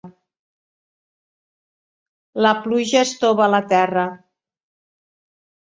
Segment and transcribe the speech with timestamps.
[2.47, 4.09] La pluja estova la terra.